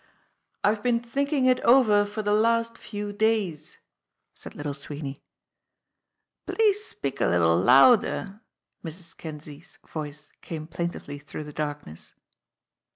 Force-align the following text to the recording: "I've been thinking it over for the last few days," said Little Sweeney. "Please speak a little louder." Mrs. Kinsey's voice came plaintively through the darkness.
"I've 0.63 0.81
been 0.81 0.99
thinking 0.99 1.45
it 1.45 1.59
over 1.59 2.05
for 2.05 2.23
the 2.23 2.33
last 2.33 2.75
few 2.75 3.13
days," 3.13 3.77
said 4.33 4.55
Little 4.55 4.73
Sweeney. 4.73 5.21
"Please 6.47 6.83
speak 6.83 7.21
a 7.21 7.27
little 7.27 7.55
louder." 7.55 8.41
Mrs. 8.83 9.15
Kinsey's 9.15 9.77
voice 9.87 10.31
came 10.41 10.65
plaintively 10.65 11.19
through 11.19 11.43
the 11.43 11.53
darkness. 11.53 12.15